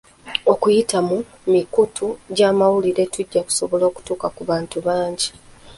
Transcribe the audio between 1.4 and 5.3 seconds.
mikutu gy'amawulire tujja kusobola okutuuka ku bantu bangi.